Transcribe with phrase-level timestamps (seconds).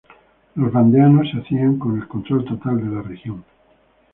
[0.55, 3.45] Los vandeanos se hacían con el control total de la región.